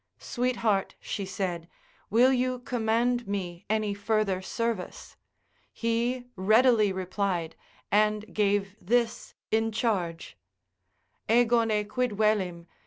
[0.17, 1.69] Sweet heart (she said)
[2.09, 5.15] will you command me any further service?
[5.71, 7.55] he readily replied,
[7.91, 9.35] and gave in this
[9.73, 10.37] charge,
[11.29, 12.65] ———egone quid velim?